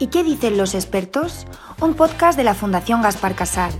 [0.00, 1.44] ¿Y qué dicen los expertos?
[1.82, 3.72] Un podcast de la Fundación Gaspar Casal.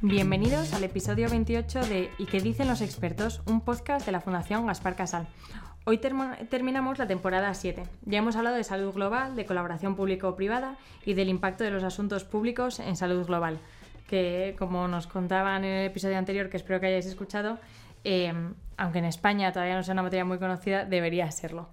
[0.00, 3.42] Bienvenidos al episodio 28 de ¿Y qué dicen los expertos?
[3.44, 5.26] Un podcast de la Fundación Gaspar Casal.
[5.84, 7.82] Hoy terminamos la temporada 7.
[8.06, 12.24] Ya hemos hablado de salud global, de colaboración público-privada y del impacto de los asuntos
[12.24, 13.58] públicos en salud global,
[14.08, 17.58] que como nos contaban en el episodio anterior, que espero que hayáis escuchado,
[18.02, 18.32] eh,
[18.78, 21.68] aunque en España todavía no sea una materia muy conocida, debería serlo.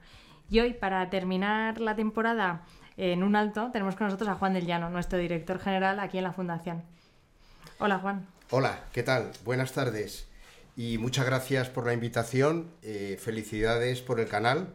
[0.50, 2.64] Y hoy, para terminar la temporada
[2.96, 6.24] en un alto, tenemos con nosotros a Juan del Llano, nuestro director general aquí en
[6.24, 6.84] la Fundación.
[7.80, 8.26] Hola, Juan.
[8.50, 9.32] Hola, ¿qué tal?
[9.44, 10.28] Buenas tardes.
[10.78, 12.72] Y muchas gracias por la invitación.
[12.82, 14.70] Eh, felicidades por el canal.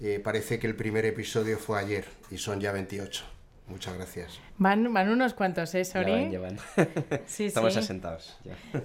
[0.00, 3.24] Eh, parece que el primer episodio fue ayer y son ya 28.
[3.68, 4.40] Muchas gracias.
[4.58, 6.30] Van, van unos cuantos, ¿eh, Sori?
[6.30, 6.58] Ya van,
[7.38, 8.38] Estamos asentados.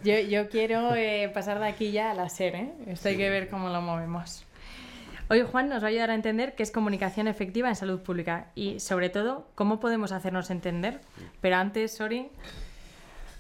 [0.04, 2.74] Yo, yo, quiero eh, pasar de aquí ya a la SER, ¿eh?
[2.88, 4.47] Esto hay que ver cómo lo movemos.
[5.30, 8.52] Hoy Juan nos va a ayudar a entender qué es comunicación efectiva en salud pública
[8.56, 11.02] y, sobre todo, cómo podemos hacernos entender.
[11.42, 12.30] Pero antes, Sori...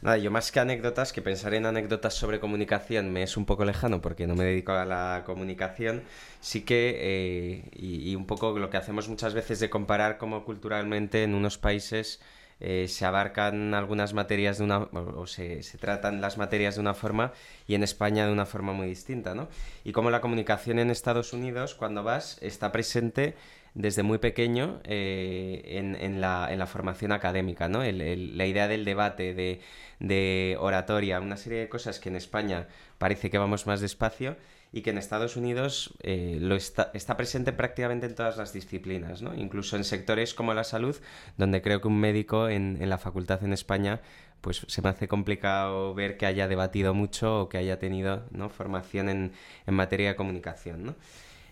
[0.02, 3.64] Nada, yo más que anécdotas, que pensar en anécdotas sobre comunicación me es un poco
[3.64, 6.04] lejano porque no me dedico a la comunicación,
[6.42, 11.24] sí que, eh, y, un poco lo que hacemos muchas veces de comparar cómo culturalmente
[11.24, 12.20] en unos países
[12.60, 16.94] eh, se abarcan algunas materias de una, o, se, se, tratan las materias de una
[16.94, 17.34] forma
[17.68, 19.48] y en España de una forma muy distinta, ¿no?
[19.84, 23.36] Y cómo la comunicación en Estados Unidos, cuando vas, está presente
[23.78, 25.62] desde muy pequeño eh,
[26.00, 27.84] en, la, formación académica, ¿no?
[27.84, 29.62] la idea del debate,
[30.00, 34.36] de, oratoria, una serie de cosas que en España parece que vamos más despacio
[34.72, 39.34] y que en Estados Unidos eh, lo está, presente prácticamente en todas las disciplinas, ¿no?
[39.34, 40.96] incluso en sectores como la salud,
[41.38, 44.02] donde creo que un médico en, la facultad en España
[44.42, 48.50] pues se me hace complicado ver que haya debatido mucho o que haya tenido ¿no?
[48.50, 49.32] formación en,
[49.66, 50.84] en materia de comunicación.
[50.84, 50.96] ¿no?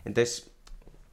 [0.04, 0.52] Entonces,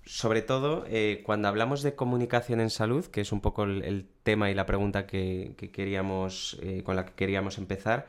[0.05, 4.51] sobre todo, eh, cuando hablamos de comunicación en salud, que es un poco el, tema
[4.51, 8.07] y la pregunta que, queríamos, eh, con la que queríamos empezar,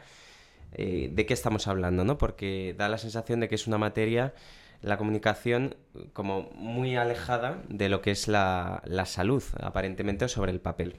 [0.75, 2.03] eh, ¿de qué estamos hablando?
[2.03, 2.17] ¿no?
[2.17, 4.33] Porque da la sensación de que es una materia,
[4.81, 5.75] la comunicación,
[6.13, 10.95] como muy alejada de lo que es la, salud, aparentemente, sobre el papel.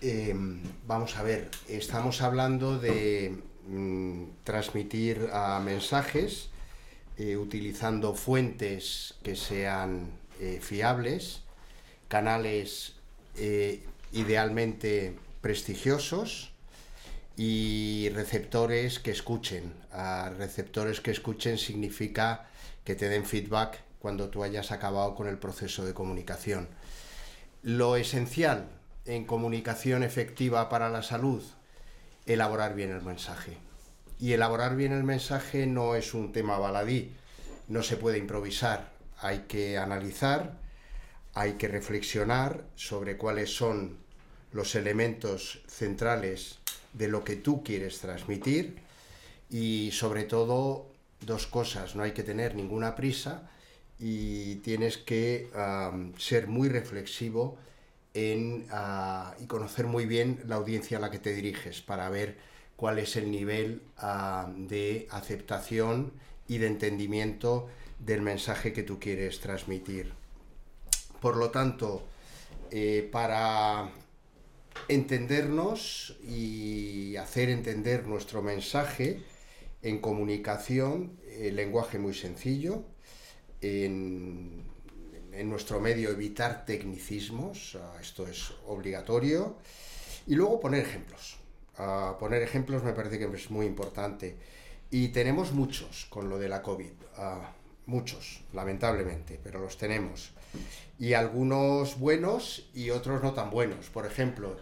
[0.00, 3.36] Em, vamos a ver, estamos hablando de
[3.66, 5.28] mm, transmitir
[5.62, 6.50] mensajes
[7.16, 11.42] eh, utilizando fuentes que sean eh, fiables,
[12.06, 12.94] canales
[14.12, 16.52] idealmente prestigiosos
[17.38, 19.72] y receptores que escuchen.
[19.92, 22.48] A receptores que escuchen significa
[22.84, 26.68] que te den feedback cuando tú hayas acabado con el proceso de comunicación.
[27.62, 28.68] Lo esencial
[29.04, 31.42] en comunicación efectiva para la salud,
[32.26, 33.56] elaborar bien el mensaje
[34.18, 37.14] y elaborar bien el mensaje no es un tema baladí,
[37.68, 40.58] no se puede improvisar, hay que analizar,
[41.34, 43.98] hay que reflexionar sobre cuáles son
[44.50, 46.58] los elementos centrales
[46.92, 48.76] de lo que tú quieres transmitir
[49.50, 50.86] y sobre todo
[51.20, 53.50] dos cosas, no hay que tener ninguna prisa
[53.98, 55.50] y tienes que
[56.18, 57.58] ser muy reflexivo
[58.14, 62.36] en, ah, y conocer muy bien la audiencia a la que te diriges para ver
[62.76, 66.12] cuál es el nivel ah, de aceptación
[66.46, 67.68] y de entendimiento
[67.98, 70.12] del mensaje que tú quieres transmitir.
[71.20, 72.06] Por lo tanto,
[72.70, 73.90] eh, para
[74.88, 79.22] entendernos y hacer entender nuestro mensaje
[79.82, 82.84] en comunicación, el lenguaje muy sencillo,
[83.60, 84.64] en,
[85.32, 89.56] en nuestro medio evitar tecnicismos, esto es obligatorio,
[90.26, 91.38] y luego poner ejemplos
[92.18, 94.36] poner ejemplos me parece que es muy importante.
[94.90, 96.90] Y tenemos muchos con lo de la COVID,
[97.86, 100.30] muchos, lamentablemente, pero los tenemos.
[100.98, 103.90] Y algunos buenos y otros no tan buenos.
[103.90, 104.56] Por ejemplo,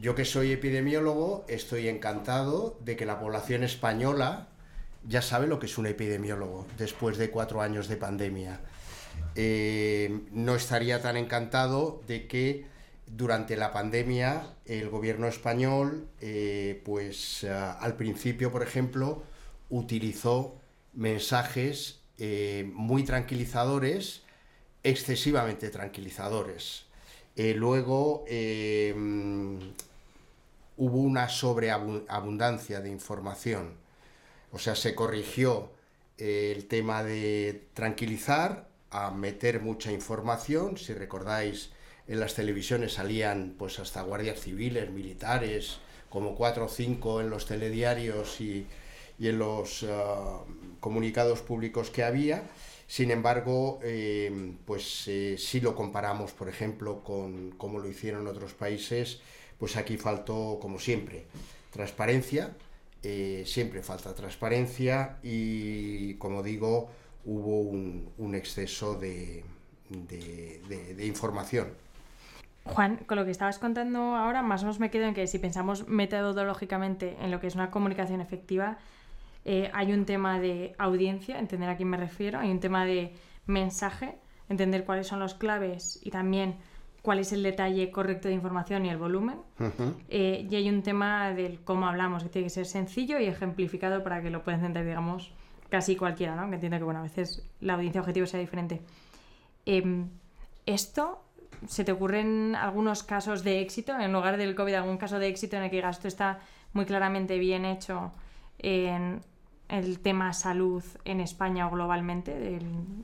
[0.00, 4.48] yo que soy epidemiólogo, estoy encantado de que la población española
[5.06, 8.60] ya sabe lo que es un epidemiólogo después de cuatro años de pandemia.
[9.34, 12.66] Eh, no estaría tan encantado de que
[13.06, 19.22] durante la pandemia el gobierno español, eh, pues eh, al principio, por ejemplo,
[19.68, 20.56] utilizó
[20.94, 22.00] mensajes
[22.74, 24.22] muy tranquilizadores,
[24.82, 26.86] excesivamente tranquilizadores.
[27.36, 28.24] luego
[30.78, 33.74] hubo una sobreabundancia de información,
[34.52, 35.70] o sea, se corrigió
[36.16, 41.70] el tema de tranquilizar a meter mucha información, si recordáis,
[42.06, 45.78] en las televisiones salían pues hasta guardias civiles, militares,
[46.08, 48.66] como cuatro o cinco en los telediarios y,
[49.20, 50.40] en los ah,
[50.80, 52.44] comunicados públicos que había.
[52.86, 58.54] Sin embargo, eh, pues eh, si lo comparamos, por ejemplo, con cómo lo hicieron otros
[58.54, 59.20] países,
[59.58, 61.26] pues aquí faltó, como siempre,
[61.70, 62.50] transparencia,
[63.02, 66.90] eh, siempre falta transparencia y, como digo,
[67.24, 69.44] hubo un, exceso de,
[71.00, 71.68] información.
[72.64, 75.38] Juan, con lo que estabas contando ahora, más o menos me quedo en que si
[75.38, 78.78] pensamos metodológicamente en lo que es una comunicación efectiva,
[79.44, 83.14] eh, hay un tema de audiencia, entender a quién me refiero, hay un tema de
[83.46, 84.16] mensaje,
[84.48, 86.56] entender cuáles son los claves y también
[87.08, 89.40] cuál es el detalle correcto de información y el volumen.
[90.10, 94.04] Eh, y hay un tema del cómo hablamos, que tiene que ser sencillo y ejemplificado
[94.04, 95.32] para que lo pueda entender, digamos,
[95.70, 96.46] casi cualquiera, ¿no?
[96.50, 98.82] Que entienda que, bueno, a veces la audiencia objetivo sea diferente.
[99.64, 100.10] Em,
[100.66, 101.24] esto,
[101.66, 103.98] ¿se te ocurren algunos casos de éxito?
[103.98, 106.40] En lugar del COVID, algún caso de éxito en el que esto está
[106.74, 108.12] muy claramente bien hecho
[108.58, 109.22] en
[109.70, 112.58] el tema salud en España o globalmente,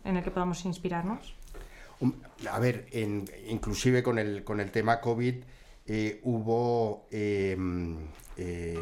[0.05, 1.35] en el que podamos inspirarnos?
[2.51, 2.87] A ver,
[3.49, 5.37] inclusive con el, con el tema COVID
[5.87, 7.99] eh, hubo em,
[8.39, 8.79] eh,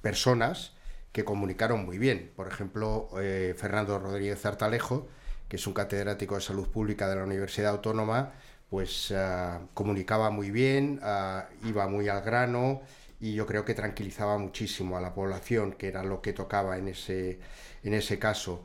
[0.00, 0.74] personas
[1.12, 2.32] que comunicaron muy bien.
[2.36, 5.08] Por ejemplo, eh, Fernando Rodríguez Artalejo,
[5.48, 8.32] que es un catedrático de salud pública de la Universidad Autónoma,
[8.70, 12.82] pues ah, comunicaba muy bien, ah, iba muy al grano
[13.20, 16.88] y yo creo que tranquilizaba muchísimo a la población, que era lo que tocaba en
[16.88, 17.40] ese,
[17.82, 18.64] en ese caso.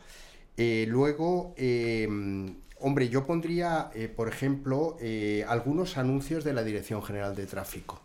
[0.57, 7.35] luego, em, Hombre, yo pondría, eh, por ejemplo, eh, algunos anuncios de la Dirección General
[7.35, 8.01] de Tráfico,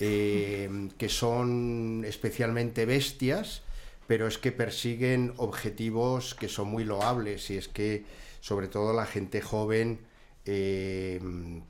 [0.00, 3.62] eh, que son especialmente bestias,
[4.08, 8.04] pero es que persiguen objetivos que son muy loables y es que,
[8.40, 10.00] sobre todo, la gente joven,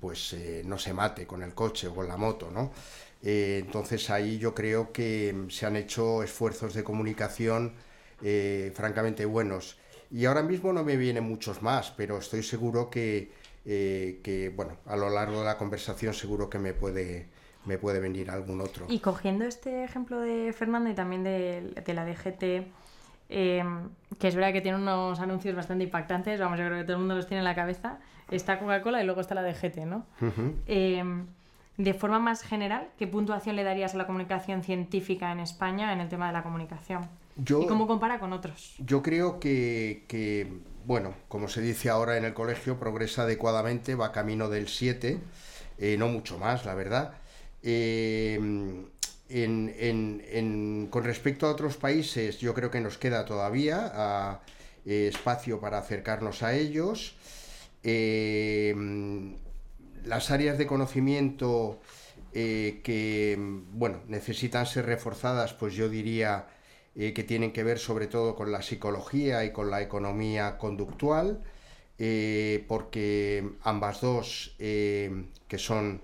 [0.00, 0.34] pues
[0.64, 2.72] no se mate con el coche o con la moto, ¿no?
[3.20, 7.74] entonces ahí yo creo que se han hecho esfuerzos de comunicación
[8.72, 9.79] francamente buenos.
[10.10, 13.32] Y ahora mismo no me vienen muchos más, pero estoy seguro que,
[13.64, 17.28] eh, bueno, a lo largo de la conversación seguro que me puede,
[17.64, 18.86] me puede venir algún otro.
[18.88, 22.66] Y cogiendo este ejemplo de Fernando y también de, la DGT,
[23.28, 23.64] eh,
[24.18, 27.00] que es verdad que tiene unos anuncios bastante impactantes, vamos, yo creo que todo el
[27.00, 27.98] mundo los tiene en la cabeza,
[28.32, 30.06] está Coca-Cola y luego está la DGT, ¿no?
[30.66, 31.04] Eh,
[31.76, 36.00] de forma más general, ¿qué puntuación le darías a la comunicación científica en España en
[36.00, 37.08] el tema de la comunicación?
[37.46, 38.74] ¿Y cómo compara con otros?
[38.78, 40.48] Yo creo que,
[40.84, 45.18] bueno, como se dice ahora en el colegio, progresa adecuadamente, va camino del 7,
[45.78, 47.14] eh, no mucho más, la verdad.
[47.62, 48.38] Eh,
[50.90, 54.40] con respecto a otros países, yo creo que nos queda todavía
[54.84, 57.16] eh, espacio para acercarnos a ellos.
[60.04, 61.80] las áreas de conocimiento
[62.32, 63.36] que,
[63.72, 66.46] bueno, necesitan ser reforzadas, pues yo diría
[66.96, 71.40] eh, que tienen que ver sobre todo con la psicología y con la economía conductual,
[71.98, 76.02] eh, porque ambas dos, eh, que son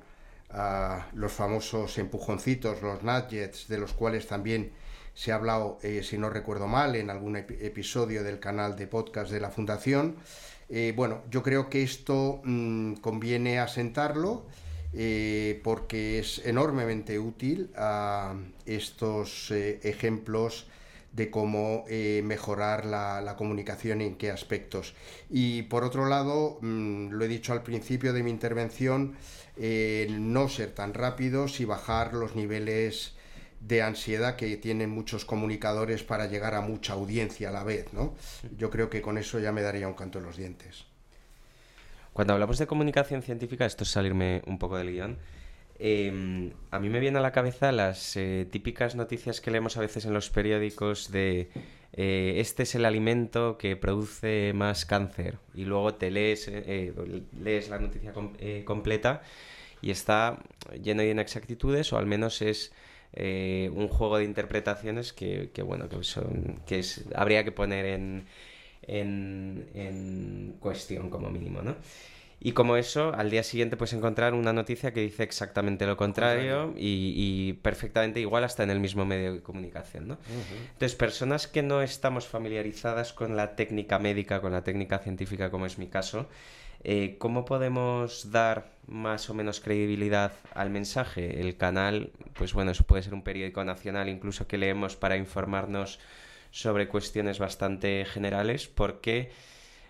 [0.50, 4.70] ah, los famosos empujoncitos, los nudgets, de los cuales también
[5.12, 9.40] se ha hablado, si no recuerdo mal, en algún episodio del canal de podcast de
[9.40, 10.16] la Fundación,
[10.94, 14.46] bueno, yo creo que esto mm, conviene asentarlo.
[15.62, 18.34] porque es enormemente útil a
[18.66, 20.66] estos ejemplos
[21.16, 24.94] de cómo eh, mejorar la, comunicación en qué aspectos.
[25.30, 29.16] Y por otro lado, mm, lo he dicho al principio de mi intervención,
[29.56, 33.14] eh, no ser tan rápidos y bajar los niveles
[33.60, 38.14] de ansiedad que tienen muchos comunicadores para llegar a mucha audiencia a la vez, ¿no?
[38.56, 40.84] Yo creo que con eso ya me daría un canto en los dientes.
[42.12, 45.18] Cuando hablamos de comunicación científica, esto es salirme un poco del guion,
[45.78, 49.80] Em, a mí me vienen a la cabeza las eh, típicas noticias que leemos a
[49.80, 51.50] veces en los periódicos de
[51.92, 56.94] eh, este es el alimento que produce más cáncer y luego te lees, eh,
[57.68, 58.14] la noticia
[58.64, 59.22] completa
[59.82, 60.38] y está
[60.82, 62.72] lleno de inexactitudes o al menos es
[63.14, 66.82] un juego de interpretaciones que, bueno que son que
[67.14, 68.26] habría que poner en,
[68.86, 71.76] en cuestión como mínimo, ¿no?
[72.38, 76.74] Y como eso, al día siguiente puedes encontrar una noticia que dice exactamente lo contrario,
[76.76, 80.18] Y, perfectamente igual hasta en el mismo medio de comunicación, ¿no?
[80.72, 85.66] Entonces, personas que no estamos familiarizadas con la técnica médica, con la técnica científica, como
[85.66, 86.28] es mi caso,
[86.84, 91.40] eh, ¿cómo podemos dar más o menos credibilidad al mensaje?
[91.40, 95.98] El canal, pues bueno, eso puede ser un periódico nacional incluso que leemos para informarnos
[96.50, 99.30] sobre cuestiones bastante generales, porque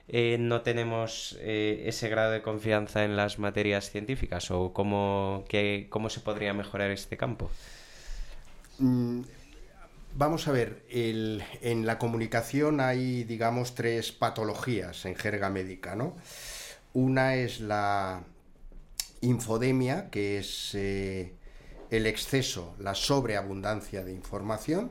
[0.09, 5.45] eh, no tenemos eh, ese grado de confianza en las materias científicas o cómo,
[5.89, 7.51] cómo se podría mejorar este campo?
[8.79, 9.23] Mm,
[10.19, 16.17] Vamos a ver, en la comunicación hay, digamos, tres patologías en jerga médica, ¿no?
[16.95, 18.25] Una es la
[19.21, 21.35] infodemia, que es eh,
[21.91, 24.91] el exceso, la sobreabundancia de información,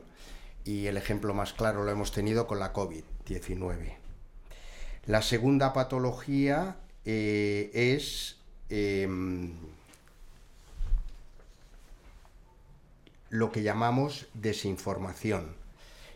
[0.64, 3.96] y el ejemplo más claro lo hemos tenido con la COVID-19.
[5.06, 8.38] La segunda patología eh, es
[8.70, 9.52] em,
[13.30, 15.54] lo que llamamos desinformación.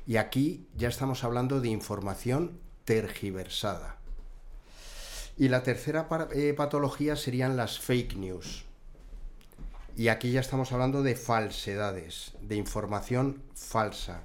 [0.08, 3.96] Y aquí ya estamos hablando de información tergiversada.
[5.36, 8.64] Y la tercera eh, patología serían las fake news.
[9.96, 14.22] Y aquí ya estamos hablando de falsedades, de información falsa.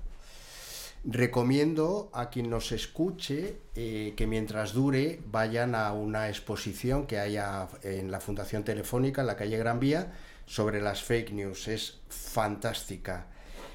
[1.08, 7.68] Recomiendo a quien nos escuche eh, que mientras dure vayan a una exposición que haya
[7.84, 10.14] en la Fundación Telefónica, en la calle Gran Vía,
[10.48, 11.68] sobre las fake news.
[11.68, 13.28] Es fantástica.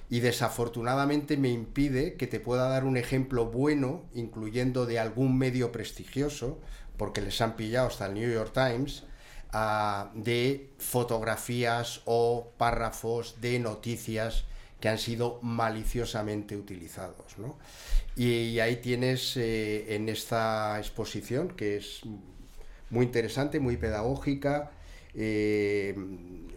[0.09, 5.71] Y desafortunadamente me impide que te pueda dar un ejemplo bueno, incluyendo de algún medio
[5.71, 6.59] prestigioso,
[6.97, 9.05] porque les han pillado hasta el New York Times,
[9.53, 14.47] ah, de fotografías o párrafos de noticias
[14.81, 17.37] que han sido maliciosamente utilizados.
[18.17, 22.03] Y, ahí tienes eh, en esta exposición, que es
[22.91, 24.73] muy interesante, muy pedagógica,
[25.15, 25.97] eh,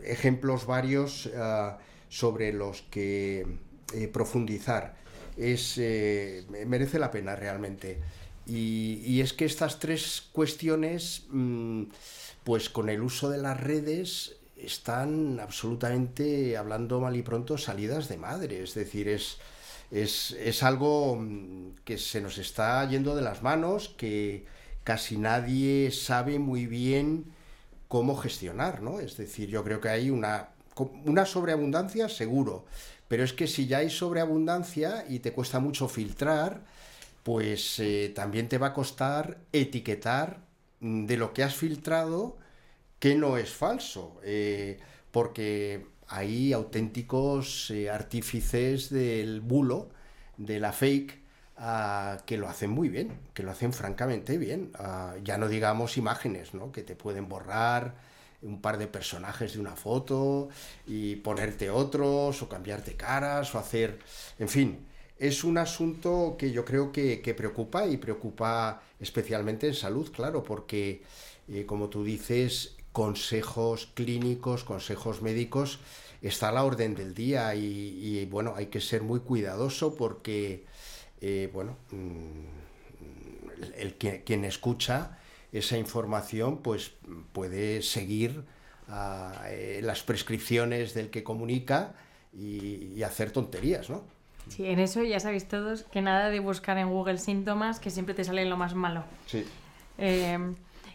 [0.03, 3.45] ejemplos varios ah, sobre los que
[3.93, 4.95] eh, profundizar.
[5.37, 7.99] Es, eh, merece la pena realmente.
[8.45, 11.83] Y, es que estas tres cuestiones, mm,
[12.43, 18.17] pues con el uso de las redes, están absolutamente, hablando mal y pronto, salidas de
[18.17, 18.63] madre.
[18.63, 19.37] Es decir, es,
[19.91, 24.45] es, es algo mm, que se nos está yendo de las manos, que
[24.83, 27.25] casi nadie sabe muy bien
[27.87, 28.99] cómo gestionar, ¿no?
[28.99, 30.49] Es decir, yo creo que hay una,
[31.05, 32.65] una sobreabundancia seguro,
[33.07, 36.61] pero es que si ya hay sobreabundancia y te cuesta mucho filtrar,
[37.23, 40.39] pues eh, también te va a costar etiquetar
[40.79, 42.37] mm, de lo que has filtrado
[43.03, 44.79] que no es falso, eh,
[45.11, 49.89] porque hay auténticos eh, artífices del bulo,
[50.37, 51.21] de la fake,
[52.25, 54.71] que lo hacen muy bien, que lo hacen francamente bien.
[55.21, 56.71] ya no digamos imágenes, ¿no?
[56.71, 57.93] que te pueden borrar
[58.41, 60.47] un par de personajes de una foto
[60.87, 63.99] y ponerte otros o cambiarte caras o hacer,
[64.39, 64.87] en fin,
[65.19, 71.03] es un asunto que yo creo que, preocupa y preocupa especialmente en salud, claro, porque
[71.49, 75.79] eh, como tú dices, consejos clínicos, consejos médicos,
[76.21, 80.63] está a la orden del día y, y bueno, hay que ser muy cuidadoso porque
[81.25, 85.17] eh, bueno, mm, el, quien escucha
[85.53, 86.91] esa información pues
[87.31, 88.43] puede seguir
[88.89, 91.95] ah, eh, las prescripciones del que comunica
[92.33, 94.03] y, hacer tonterías, ¿no?
[94.49, 98.13] Sí, en eso ya sabéis todos que nada de buscar en Google síntomas, que siempre
[98.13, 99.05] te sale lo más malo.
[99.25, 99.45] Sí.
[99.97, 100.37] Eh,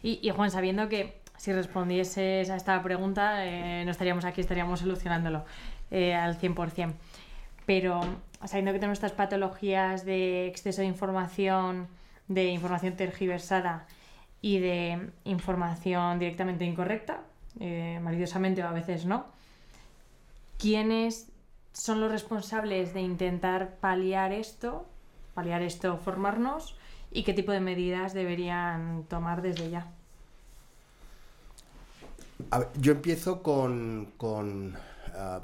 [0.02, 3.44] y, Juan, sabiendo que si respondieses a esta pregunta,
[3.84, 5.44] no estaríamos aquí, estaríamos solucionándolo
[5.90, 6.92] al 100%.
[7.64, 8.00] Pero
[8.44, 11.88] sabiendo que tenemos estas patologías de exceso de información,
[12.28, 13.86] de información tergiversada
[14.40, 17.22] y de información directamente incorrecta,
[17.58, 19.26] eh, maliciosamente o a veces no,
[20.58, 21.30] ¿quiénes
[21.72, 24.86] son los responsables de intentar paliar esto,
[25.34, 26.76] paliar esto, formarnos
[27.10, 29.88] y qué tipo de medidas deberían tomar desde ya?
[32.80, 34.76] Yo empiezo con,
[35.14, 35.40] ah,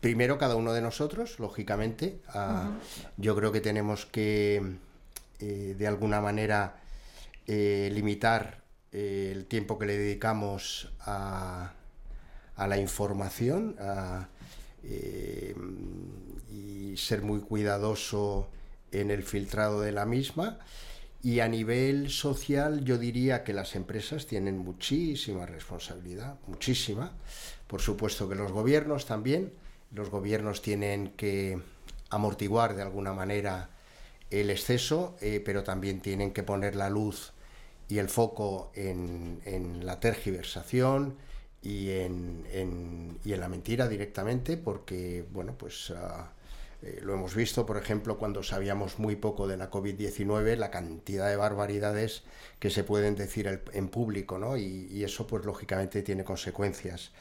[0.00, 2.20] primero cada uno de nosotros, lógicamente.
[2.28, 2.72] Ah,
[3.16, 4.76] yo creo que tenemos que,
[5.40, 6.80] eh, de alguna manera,
[7.46, 11.72] eh, limitar eh, el tiempo que le dedicamos a,
[12.56, 13.76] la información
[16.50, 18.48] y ser muy cuidadoso
[18.92, 20.58] en el filtrado de la misma.
[21.24, 27.12] Y a nivel social yo diría que las empresas tienen muchísima responsabilidad, muchísima.
[27.66, 29.52] Por supuesto que los gobiernos también
[29.94, 31.58] los gobiernos tienen que
[32.10, 33.70] amortiguar de alguna manera
[34.30, 37.32] el exceso, eh, pero también tienen que poner la luz
[37.88, 41.16] y el foco en, la tergiversación
[41.62, 42.44] y en,
[43.24, 46.32] y en, la mentira directamente, porque, bueno, pues ah,
[46.84, 51.28] eh, lo hemos visto, por ejemplo, cuando sabíamos muy poco de la COVID-19, la cantidad
[51.28, 52.22] de barbaridades
[52.58, 54.56] que se pueden decir en público, ¿no?
[54.56, 57.12] Y, y eso, pues, lógicamente tiene consecuencias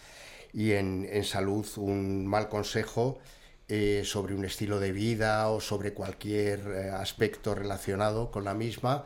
[0.53, 3.20] y en, salud un mal consejo
[3.67, 9.05] eh, sobre un estilo de vida o sobre cualquier eh, aspecto relacionado con la misma,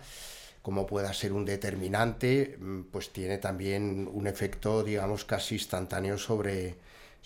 [0.62, 6.76] como pueda ser un determinante, mm, pues tiene también un efecto, digamos, casi instantáneo sobre,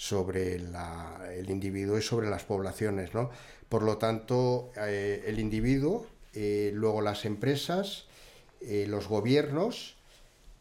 [0.02, 3.14] sobre el individuo y sobre las poblaciones.
[3.14, 3.30] ¿no?
[3.70, 8.06] Por lo tanto, eh, el individuo, eh, luego las empresas,
[8.62, 9.94] eh, los gobiernos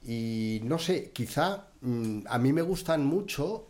[0.07, 3.65] y no sé, quizá mm, a mí me gustan mucho,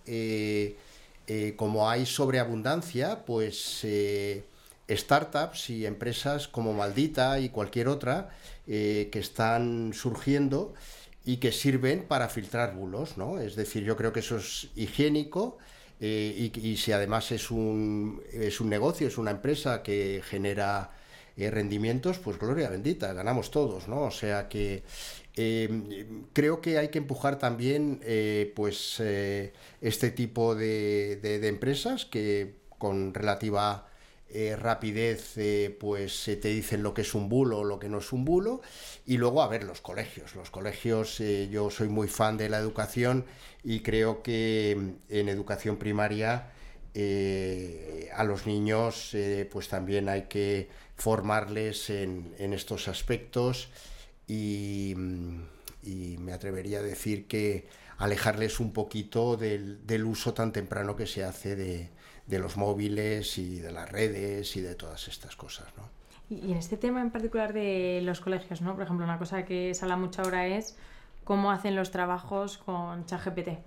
[1.54, 3.86] como hay sobreabundancia, pues
[4.90, 8.30] startups y empresas como Maldita y cualquier otra
[8.66, 10.74] que están surgiendo
[11.24, 13.40] y que sirven para filtrar bulos, ¿no?
[13.40, 15.58] Es decir, yo creo que eso es higiénico
[16.00, 20.92] eh, y, si además es un, es un negocio, es una empresa que genera
[21.36, 24.02] eh, rendimientos, pues gloria bendita, ganamos todos, ¿no?
[24.04, 24.82] O sea que
[25.36, 28.00] eh, creo que hay que empujar también
[28.54, 29.00] pues
[29.80, 33.89] este tipo de, de empresas que con relativa
[34.32, 37.88] eh, rapidez eh, pues se te dicen lo que es un bulo o lo que
[37.88, 38.60] no es un bulo.
[39.04, 40.36] Y luego a ver los colegios.
[40.36, 43.24] Los colegios eh, yo soy muy fan de la educación
[43.64, 46.52] y creo que en educación primaria
[48.14, 49.14] a los niños
[49.52, 53.68] pues también hay que formarles en, estos aspectos.
[54.26, 54.94] Y,
[56.18, 57.66] me atrevería a decir que
[57.98, 61.90] alejarles un poquito del uso tan temprano que se hace de,
[62.30, 65.82] de los móviles y de las redes y de todas estas cosas, ¿no?
[66.30, 68.74] Y en este tema en particular de los colegios, ¿no?
[68.74, 70.76] Por ejemplo, una cosa que se habla mucho ahora es
[71.24, 73.58] cómo hacen los trabajos con ChatGPT.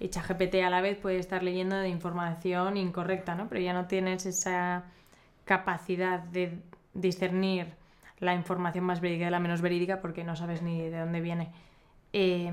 [0.00, 3.48] Y ChatGPT a la vez puede estar leyendo de información incorrecta, ¿no?
[3.48, 4.84] Pero ya no tienes esa
[5.46, 6.58] capacidad de
[6.92, 7.68] discernir
[8.18, 11.50] la información más verídica de la menos verídica porque no sabes ni de dónde viene.
[12.12, 12.52] Eh,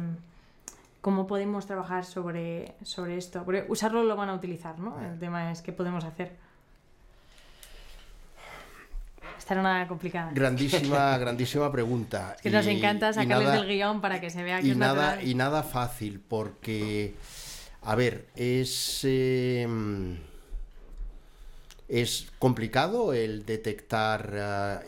[1.02, 3.44] cómo podemos trabajar sobre, sobre esto.
[3.44, 5.00] Porque usarlo lo van a utilizar, ¿no?
[5.02, 6.36] El tema es qué podemos hacer.
[9.38, 10.32] Esta era una complicada.
[10.34, 12.36] Grandísima, grandísima pregunta.
[12.42, 15.36] que nos encanta sacarles del guion para que se vea que y es nada Y
[15.36, 17.16] nada fácil, porque,
[17.84, 19.02] a ver, es...
[19.04, 20.18] Em,
[21.88, 24.34] es complicado el detectar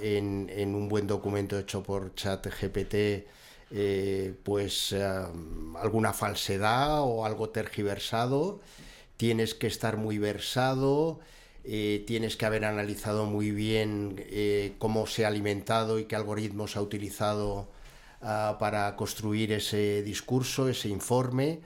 [0.02, 3.24] eh, en, en, un buen documento hecho por ChatGPT
[3.72, 5.04] eh, pues eh,
[5.80, 8.62] alguna falsedad o algo tergiversado,
[9.16, 11.20] tienes que estar muy versado,
[11.64, 14.26] eh, tienes que haber analizado muy bien
[14.80, 17.70] cómo se ha alimentado y qué algoritmos ha utilizado
[18.22, 21.60] ah, para construir ese discurso, ese informe.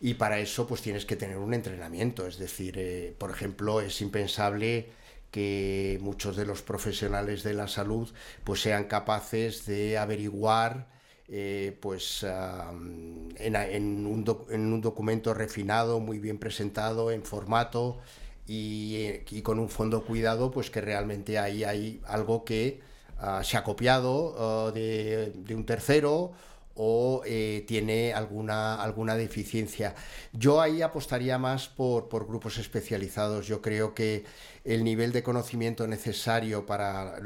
[0.00, 4.88] y para eso pues tienes que tener un entrenamiento, es decir, por ejemplo, es impensable
[5.34, 8.08] que muchos de los profesionales de la salud
[8.44, 10.86] pues sean capaces de averiguar
[11.26, 17.98] eh, pues en, un documento refinado, muy bien presentado, en formato
[18.46, 22.80] y, con un fondo cuidado, pues que realmente ahí hay algo que
[23.18, 26.30] ah, se ha copiado ah, de, un tercero
[26.74, 29.94] o eh, tiene alguna, alguna deficiencia.
[30.32, 33.46] Yo ahí apostaría más por, por, grupos especializados.
[33.46, 34.24] Yo creo que
[34.64, 37.16] el nivel de conocimiento necesario para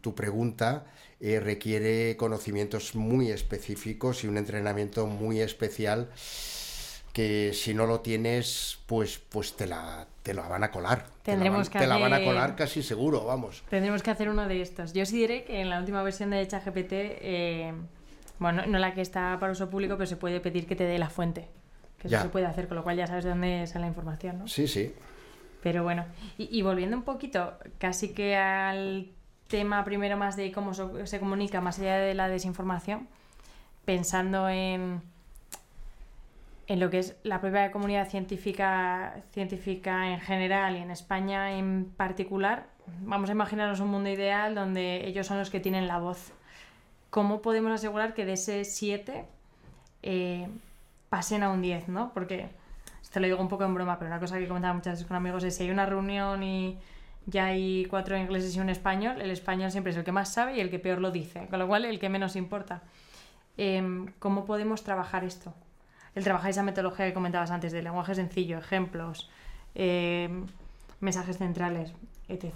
[0.00, 0.86] tu pregunta
[1.20, 6.10] eh, requiere conocimientos muy específicos y un entrenamiento muy especial
[7.14, 11.06] que si no lo tienes, pues, pues te la, te la van a colar.
[11.22, 13.62] Tendremos te la, van, que te la van a colar casi seguro, vamos.
[13.70, 14.92] Tendremos que hacer uno de estos.
[14.92, 17.72] Yo sí diré que en la última versión de ChatGPT eh,
[18.38, 20.98] bueno, no la que está para uso público, pero se puede pedir que te dé
[20.98, 21.48] la fuente.
[21.98, 24.38] Que eso se puede hacer, con lo cual ya sabes de dónde sale la información,
[24.40, 24.48] ¿no?
[24.48, 24.94] Sí, sí.
[25.62, 26.04] Pero bueno,
[26.36, 29.08] y, volviendo un poquito, casi que al
[29.48, 33.08] tema primero más de cómo se comunica más allá de la desinformación,
[33.86, 35.00] pensando en,
[36.66, 41.86] en lo que es la propia comunidad científica, científica en general y en España en
[41.96, 42.66] particular,
[43.00, 46.32] vamos a imaginarnos un mundo ideal donde ellos son los que tienen la voz
[47.14, 49.24] ¿cómo podemos asegurar que de ese 7
[50.02, 50.48] eh,
[51.08, 52.12] pasen a un 10, ¿no?
[52.12, 52.48] Porque,
[53.00, 55.16] esto lo digo un poco en broma, pero una cosa que comentaba muchas veces con
[55.16, 56.76] amigos es si hay una reunión y
[57.26, 60.56] ya hay cuatro ingleses y un español, el español siempre es el que más sabe
[60.56, 62.82] y el que peor lo dice, con lo cual el que menos importa.
[63.56, 65.54] Em, ¿Cómo podemos trabajar esto?
[66.16, 69.30] El trabajar esa metodología que comentabas antes, de lenguaje sencillo, ejemplos,
[69.76, 70.46] em,
[70.98, 71.92] mensajes centrales,
[72.26, 72.54] etc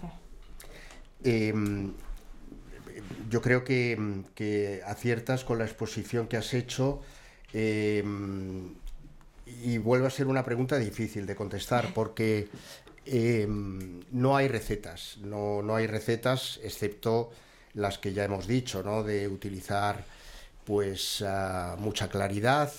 [3.31, 7.01] yo creo que, aciertas con la exposición que has hecho
[7.53, 8.75] em,
[9.47, 12.49] y vuelve a ser una pregunta difícil de contestar porque
[13.07, 17.31] em, no hay recetas, no, no, hay recetas excepto
[17.75, 19.03] las que ya hemos dicho, ¿no?
[19.03, 20.05] de utilizar
[20.65, 21.25] pues
[21.79, 22.71] mucha claridad,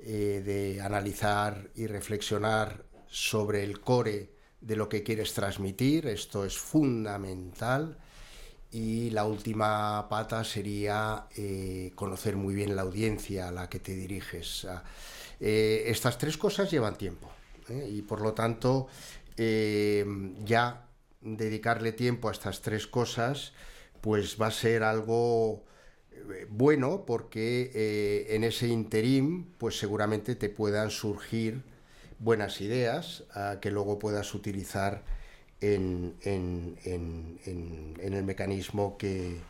[0.00, 6.58] eh, de analizar y reflexionar sobre el core de lo que quieres transmitir, esto es
[6.58, 7.96] fundamental
[8.72, 13.94] y la última pata sería eh, conocer muy bien la audiencia a la que te
[13.94, 14.66] diriges.
[15.40, 17.30] Eh, estas tres cosas llevan tiempo
[17.68, 17.86] ¿eh?
[17.92, 18.88] y por lo tanto
[19.34, 20.86] ya
[21.20, 23.54] dedicarle tiempo a estas tres cosas
[24.00, 25.64] pues va a ser algo
[26.50, 31.62] bueno porque en ese interim pues seguramente te puedan surgir
[32.18, 33.24] buenas ideas
[33.60, 35.02] que luego puedas utilizar
[35.62, 36.76] en,
[38.00, 39.40] el mecanismo que,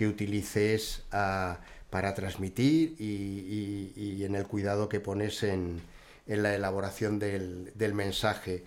[0.00, 5.80] utilices ah, para transmitir y, en el cuidado que pones en,
[6.26, 8.64] la elaboración del, mensaje.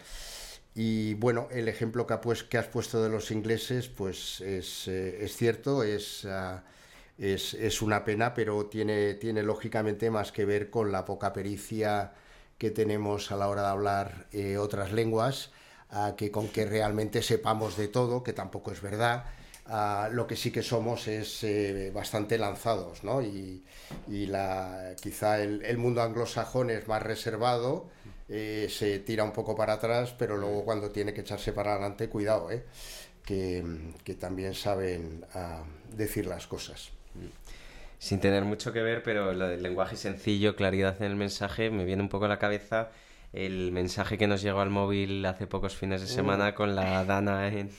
[0.73, 5.27] Y bueno, el ejemplo que, pues, que, has puesto de los ingleses, pues es, eh,
[5.27, 5.83] cierto,
[6.27, 6.63] ah,
[7.17, 12.13] es, es, una pena, pero tiene, tiene lógicamente más que ver con la poca pericia
[12.57, 15.51] que tenemos a la hora de hablar eh, otras lenguas
[16.15, 19.25] que con que realmente sepamos de todo, que tampoco es verdad.
[20.11, 23.21] lo que sí que somos es eh, bastante lanzados, ¿no?
[23.21, 23.63] Y,
[24.07, 27.89] la, quizá el, mundo anglosajón es más reservado,
[28.29, 32.07] eh, se tira un poco para atrás, pero luego cuando tiene que echarse para adelante,
[32.07, 32.63] cuidado, ¿eh?
[33.25, 33.63] que,
[34.05, 36.91] que también saben ah, decir las cosas.
[37.99, 41.85] Sin tener mucho que ver, pero lo del lenguaje sencillo, claridad en el mensaje, me
[41.85, 42.91] viene un poco a la cabeza
[43.33, 47.47] el mensaje que nos llegó al móvil hace pocos fines de semana con la Dana
[47.47, 47.69] en,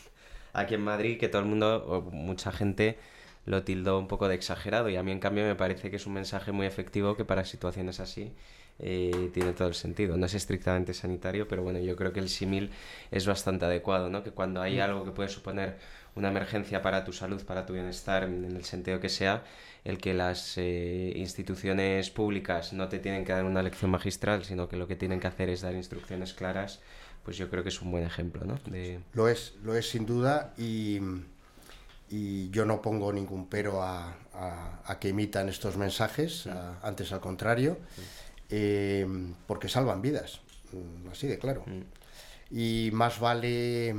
[0.53, 2.99] aquí en Madrid, que todo el mundo, o mucha gente,
[3.45, 6.07] lo tildó un poco de exagerado y a mí en cambio me parece que es
[6.07, 8.33] un mensaje muy efectivo que para situaciones así
[8.79, 10.17] eh, tiene todo el sentido.
[10.17, 12.71] No es estrictamente sanitario, pero bueno, yo creo que el símil
[13.11, 14.23] es bastante adecuado, ¿no?
[14.23, 14.83] Que cuando hay mm.
[14.83, 15.77] algo que puede suponer
[16.15, 19.45] una emergencia para tu salud, para tu bienestar, en el sentido que sea,
[19.85, 24.69] el que las eh, instituciones públicas no te tienen que dar una lección magistral, sino
[24.69, 26.81] que lo que tienen que hacer es dar instrucciones claras,
[27.25, 28.59] pues yo creo que es un buen ejemplo, ¿no?
[28.67, 29.01] De...
[29.15, 31.01] Lo es, lo es sin duda y,
[32.11, 34.17] y yo no pongo ningún pero a,
[34.85, 36.47] a, que emitan estos mensajes,
[36.83, 37.79] antes al contrario,
[38.51, 39.07] eh,
[39.47, 40.41] porque salvan vidas,
[40.73, 41.65] mm, así de claro.
[41.67, 41.81] Mm.
[42.55, 43.95] Y más vale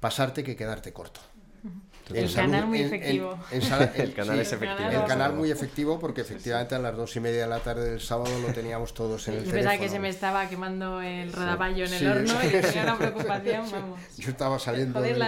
[0.00, 1.20] pasarte que quedarte corto.
[2.14, 3.38] El canal muy efectivo.
[3.50, 4.88] el canal es efectivo.
[4.90, 8.00] El canal muy efectivo porque efectivamente a las dos y media de la tarde del
[8.00, 11.84] sábado lo teníamos todos en el Yo pensaba que se me estaba quemando el rodaballo
[11.84, 14.00] en el horno y tenía una preocupación, vamos.
[14.16, 15.18] Yo estaba saliendo del,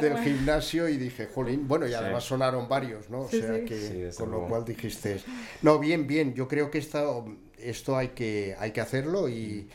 [0.00, 3.20] del, gimnasio y dije, jolín, bueno, y además sonaron varios, ¿no?
[3.20, 5.20] O sea que, con lo cual dijiste,
[5.62, 7.26] no, bien, bien, yo creo que esto,
[7.58, 9.68] esto hay, que, hay que hacerlo y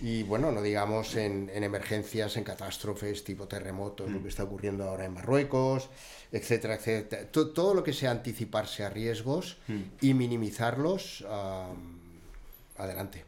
[0.00, 4.22] y bueno, no digamos en, emergencias, en catástrofes tipo terremotos, lo mm.
[4.22, 5.90] que está ocurriendo ahora en Marruecos,
[6.32, 7.26] etcétera, etcétera.
[7.30, 9.80] Todo, lo que sea anticiparse a riesgos mm.
[10.00, 11.24] y minimizarlos,
[12.76, 13.24] adelante.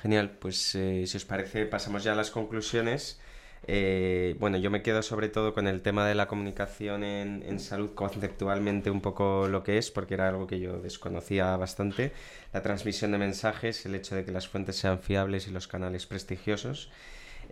[0.00, 3.18] Genial, pues eh, si os parece pasamos ya a las conclusiones.
[3.66, 7.94] Eh, bueno, yo me quedo sobre todo con el tema de la comunicación en, salud
[7.94, 12.12] conceptualmente un poco lo que es, porque era algo que yo desconocía bastante.
[12.52, 16.06] La transmisión de mensajes, el hecho de que las fuentes sean fiables y los canales
[16.06, 16.90] prestigiosos.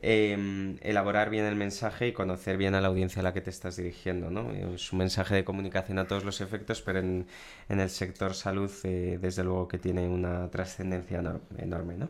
[0.00, 3.50] Em, elaborar bien el mensaje y conocer bien a la audiencia a la que te
[3.50, 4.30] estás dirigiendo.
[4.30, 4.50] ¿no?
[4.52, 7.26] Es un mensaje de comunicación a todos los efectos, pero en,
[7.68, 11.22] el sector salud, eh, desde luego que tiene una trascendencia
[11.58, 11.96] enorme.
[11.96, 12.08] ¿no?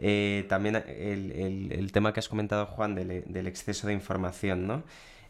[0.00, 4.82] Eh, también el, el, tema que has comentado, Juan, del, del exceso de información, ¿no?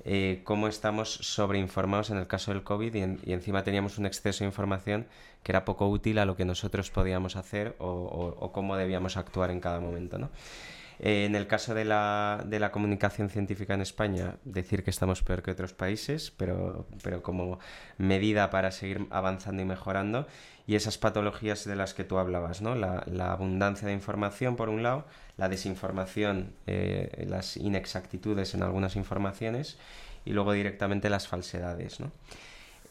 [0.05, 4.49] Eh, cómo estamos sobreinformados en el caso del COVID y, encima teníamos un exceso de
[4.49, 5.07] información
[5.43, 9.61] que era poco útil a lo que nosotros podíamos hacer o cómo debíamos actuar en
[9.61, 10.31] cada momento, ¿no?
[11.03, 15.23] Eh, en el caso de la, de la, comunicación científica en España, decir que estamos
[15.23, 17.59] peor que otros países, pero, pero como
[17.97, 20.27] medida para seguir avanzando y mejorando.
[20.67, 22.75] Y esas patologías de las que tú hablabas, ¿no?
[22.75, 25.07] La, abundancia de información, por un lado,
[25.39, 29.79] la desinformación, eh, las inexactitudes en algunas informaciones
[30.27, 32.13] y luego directamente las falsedades, ¿no?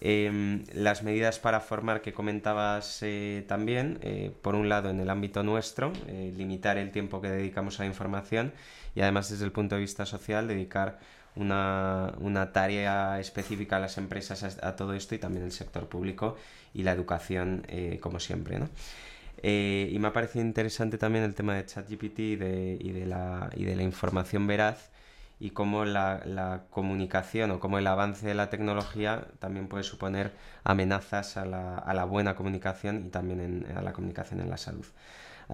[0.01, 5.09] Em, las medidas para formar que comentabas eh, también, eh, por un lado en el
[5.09, 8.53] ámbito nuestro, eh, limitar el tiempo que dedicamos a la información
[8.95, 10.99] y además desde el punto de vista social dedicar
[11.35, 12.13] una,
[12.53, 16.38] tarea específica a las empresas a, todo esto y también el sector público
[16.73, 17.65] y la educación
[18.01, 18.59] como siempre.
[18.59, 18.69] ¿no?
[19.41, 23.63] y me ha parecido interesante también el tema de ChatGPT de, y de, la, y
[23.63, 24.89] de la información veraz
[25.39, 30.34] y cómo la, la, comunicación o cómo el avance de la tecnología también puede suponer
[30.65, 34.58] amenazas a la, a la buena comunicación y también en, a la comunicación en la
[34.58, 34.86] salud.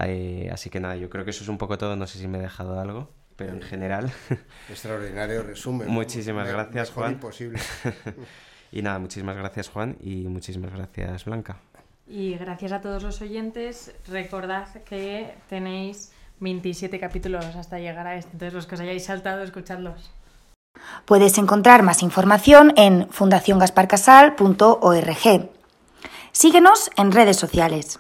[0.02, 2.28] Eh, así que nada, yo creo que eso es un poco todo, no sé si
[2.28, 4.12] me he dejado algo, pero en general...
[4.70, 5.88] Extraordinario resumen.
[5.88, 7.14] muchísimas gracias, Juan.
[7.14, 7.60] Imposible.
[8.72, 11.60] y nada, muchísimas gracias, Juan, y muchísimas gracias, Blanca.
[12.08, 13.96] Y gracias a todos los oyentes.
[14.08, 18.32] Recordad que tenéis 27 capítulos hasta llegar a este.
[18.34, 20.12] Entonces, los que os hayáis saltado, escuchadlos.
[21.06, 25.50] Puedes encontrar más información en fundaciongasparcasal.org.
[26.32, 28.00] Síguenos en redes sociales.